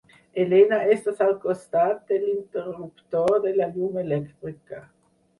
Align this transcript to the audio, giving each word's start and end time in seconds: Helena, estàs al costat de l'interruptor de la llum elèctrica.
Helena, 0.43 0.77
estàs 0.93 1.19
al 1.25 1.33
costat 1.43 1.99
de 2.11 2.17
l'interruptor 2.23 3.29
de 3.43 3.53
la 3.59 3.67
llum 3.75 3.99
elèctrica. 4.05 4.81